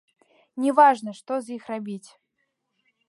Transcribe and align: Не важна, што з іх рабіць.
Не 0.63 0.71
важна, 0.79 1.13
што 1.19 1.37
з 1.49 1.59
іх 1.59 1.63
рабіць. 1.73 2.09